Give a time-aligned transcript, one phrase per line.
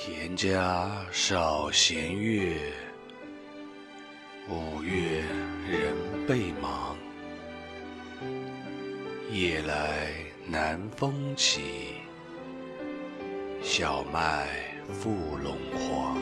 [0.00, 2.56] 田家少闲月，
[4.48, 5.24] 五月
[5.68, 5.92] 人
[6.24, 6.96] 倍忙。
[9.32, 10.12] 夜来
[10.46, 11.94] 南风起，
[13.60, 14.46] 小麦
[14.88, 15.10] 覆
[15.42, 16.16] 陇黄。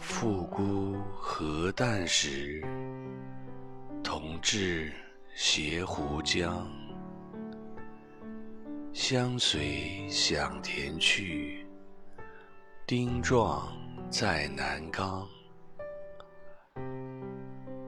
[0.00, 2.60] 复姑何旦时，
[4.02, 4.92] 同至
[5.36, 6.68] 斜湖江。
[9.00, 11.64] 相随向田去，
[12.84, 13.72] 丁壮
[14.10, 15.24] 在南冈。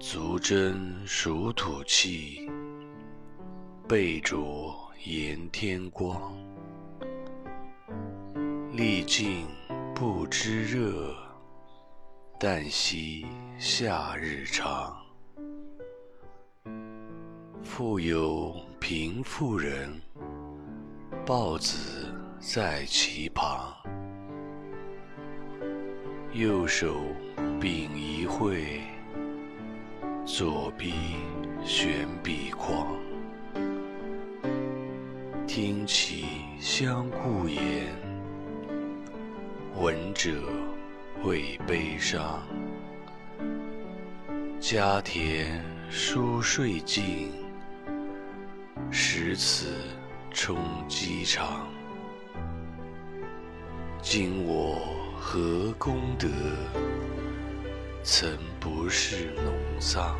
[0.00, 2.50] 足蒸暑土气，
[3.88, 6.36] 背灼炎天光。
[8.72, 9.46] 历尽
[9.94, 11.14] 不知热，
[12.38, 13.24] 但惜
[13.60, 15.00] 夏日长。
[17.62, 20.02] 复有贫妇人。
[21.26, 22.06] 豹子
[22.38, 23.74] 在其旁，
[26.32, 27.00] 右手
[27.60, 28.80] 秉一会，
[30.24, 30.94] 左臂
[31.64, 32.96] 悬笔筐。
[35.48, 36.26] 听其
[36.60, 37.60] 相顾言，
[39.74, 40.30] 闻者
[41.24, 42.40] 谓悲伤。
[44.60, 45.60] 家田
[45.90, 47.32] 疏税尽，
[48.92, 49.74] 识此。
[50.38, 51.66] 充饥肠，
[54.02, 54.78] 今我
[55.18, 56.28] 何功德？
[58.02, 60.14] 曾不是农桑。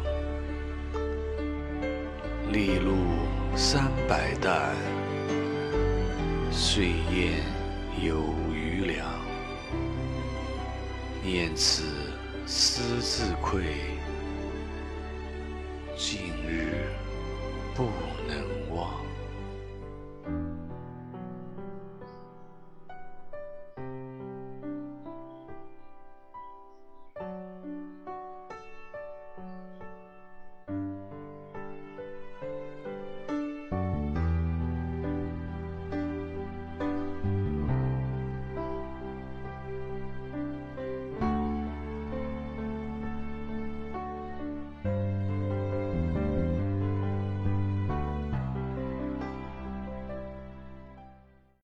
[2.51, 2.95] 粒露
[3.55, 4.75] 三百担，
[6.51, 7.45] 岁晏
[8.03, 9.07] 有余粮。
[11.23, 11.85] 念此
[12.47, 13.65] 思自愧，
[15.95, 16.89] 今日
[17.75, 17.91] 不。